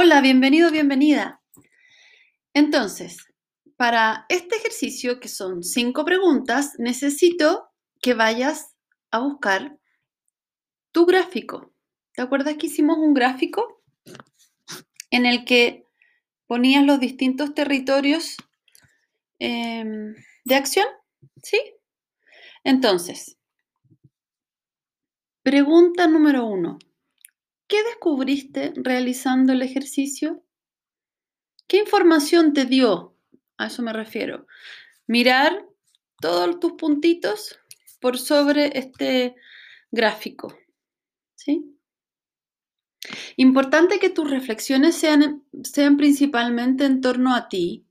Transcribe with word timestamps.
Hola, 0.00 0.20
bienvenido, 0.20 0.70
bienvenida. 0.70 1.42
Entonces, 2.54 3.16
para 3.76 4.26
este 4.28 4.54
ejercicio, 4.54 5.18
que 5.18 5.26
son 5.26 5.64
cinco 5.64 6.04
preguntas, 6.04 6.74
necesito 6.78 7.70
que 8.00 8.14
vayas 8.14 8.76
a 9.10 9.18
buscar 9.18 9.76
tu 10.92 11.04
gráfico. 11.04 11.74
¿Te 12.14 12.22
acuerdas 12.22 12.54
que 12.58 12.68
hicimos 12.68 12.96
un 12.98 13.12
gráfico 13.12 13.82
en 15.10 15.26
el 15.26 15.44
que 15.44 15.84
ponías 16.46 16.86
los 16.86 17.00
distintos 17.00 17.52
territorios 17.52 18.36
em, 19.40 20.14
de 20.44 20.54
acción? 20.54 20.86
¿Sí? 21.42 21.60
Entonces, 22.62 23.36
pregunta 25.42 26.06
número 26.06 26.46
uno. 26.46 26.78
¿Qué 27.68 27.84
descubriste 27.84 28.72
realizando 28.76 29.52
el 29.52 29.60
ejercicio? 29.60 30.42
¿Qué 31.66 31.76
información 31.76 32.54
te 32.54 32.64
dio? 32.64 33.14
A 33.58 33.66
eso 33.66 33.82
me 33.82 33.92
refiero. 33.92 34.46
Mirar 35.06 35.66
todos 36.18 36.58
tus 36.60 36.72
puntitos 36.72 37.60
por 38.00 38.18
sobre 38.18 38.78
este 38.78 39.36
gráfico. 39.90 40.56
¿Sí? 41.34 41.78
Importante 43.36 43.98
que 43.98 44.08
tus 44.08 44.30
reflexiones 44.30 44.96
sean, 44.96 45.44
sean 45.62 45.98
principalmente 45.98 46.86
en 46.86 47.02
torno 47.02 47.34
a 47.34 47.48
ti, 47.48 47.86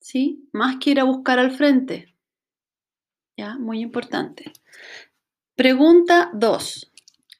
¿sí? 0.00 0.48
Más 0.52 0.76
que 0.76 0.90
ir 0.90 1.00
a 1.00 1.04
buscar 1.04 1.40
al 1.40 1.50
frente. 1.50 2.14
¿Ya? 3.36 3.56
Muy 3.58 3.80
importante. 3.80 4.52
Pregunta 5.56 6.30
2. 6.34 6.92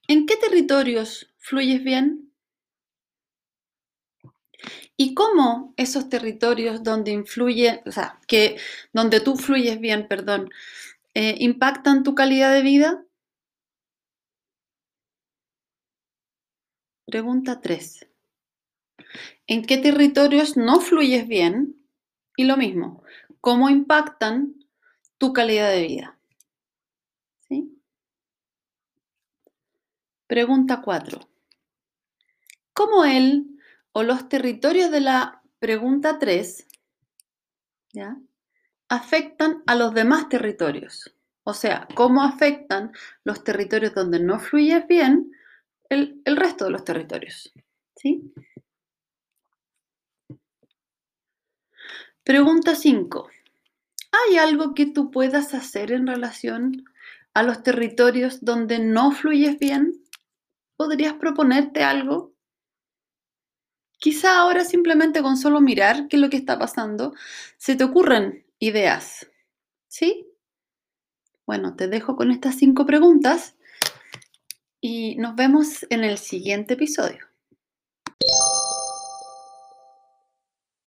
¿En 0.08 0.26
qué 0.26 0.36
territorios 0.36 1.31
fluyes 1.42 1.82
bien? 1.82 2.32
¿Y 4.96 5.14
cómo 5.14 5.74
esos 5.76 6.08
territorios 6.08 6.82
donde 6.84 7.10
influye, 7.10 7.82
o 7.84 7.90
sea, 7.90 8.20
que 8.28 8.58
donde 8.92 9.20
tú 9.20 9.36
fluyes 9.36 9.80
bien, 9.80 10.06
perdón, 10.08 10.50
eh, 11.14 11.34
impactan 11.40 12.04
tu 12.04 12.14
calidad 12.14 12.54
de 12.54 12.62
vida? 12.62 13.04
Pregunta 17.04 17.60
3. 17.60 18.06
¿En 19.46 19.64
qué 19.64 19.78
territorios 19.78 20.56
no 20.56 20.80
fluyes 20.80 21.26
bien? 21.26 21.76
Y 22.36 22.44
lo 22.44 22.56
mismo, 22.56 23.02
¿cómo 23.40 23.68
impactan 23.68 24.54
tu 25.18 25.32
calidad 25.32 25.70
de 25.72 25.82
vida? 25.82 26.18
¿Sí? 27.48 27.82
Pregunta 30.28 30.80
4 30.80 31.31
cómo 32.82 33.04
él 33.04 33.60
o 33.92 34.02
los 34.02 34.28
territorios 34.28 34.90
de 34.90 35.00
la 35.00 35.40
pregunta 35.60 36.18
3 36.18 36.66
¿ya? 37.92 38.16
afectan 38.88 39.62
a 39.66 39.76
los 39.76 39.94
demás 39.94 40.28
territorios. 40.28 41.14
O 41.44 41.54
sea, 41.54 41.86
cómo 41.94 42.24
afectan 42.24 42.90
los 43.22 43.44
territorios 43.44 43.94
donde 43.94 44.18
no 44.18 44.40
fluye 44.40 44.84
bien 44.88 45.30
el, 45.90 46.20
el 46.24 46.36
resto 46.36 46.64
de 46.64 46.70
los 46.72 46.84
territorios. 46.84 47.52
¿sí? 47.94 48.32
Pregunta 52.24 52.74
5. 52.74 53.28
¿Hay 54.10 54.38
algo 54.38 54.74
que 54.74 54.86
tú 54.86 55.12
puedas 55.12 55.54
hacer 55.54 55.92
en 55.92 56.08
relación 56.08 56.84
a 57.32 57.44
los 57.44 57.62
territorios 57.62 58.44
donde 58.44 58.80
no 58.80 59.12
fluyes 59.12 59.58
bien? 59.60 60.02
¿Podrías 60.76 61.14
proponerte 61.14 61.84
algo? 61.84 62.31
Quizá 64.02 64.40
ahora 64.40 64.64
simplemente 64.64 65.22
con 65.22 65.36
solo 65.36 65.60
mirar 65.60 66.08
qué 66.08 66.16
es 66.16 66.20
lo 66.20 66.28
que 66.28 66.36
está 66.36 66.58
pasando, 66.58 67.14
se 67.56 67.76
te 67.76 67.84
ocurren 67.84 68.44
ideas. 68.58 69.30
¿Sí? 69.86 70.26
Bueno, 71.46 71.76
te 71.76 71.86
dejo 71.86 72.16
con 72.16 72.32
estas 72.32 72.56
cinco 72.56 72.84
preguntas 72.84 73.54
y 74.80 75.14
nos 75.18 75.36
vemos 75.36 75.86
en 75.88 76.02
el 76.02 76.18
siguiente 76.18 76.74
episodio. 76.74 77.31